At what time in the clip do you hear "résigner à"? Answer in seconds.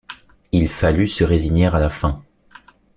1.23-1.77